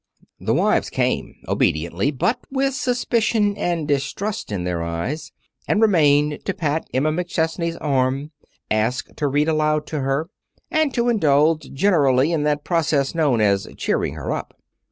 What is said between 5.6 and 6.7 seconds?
and remained to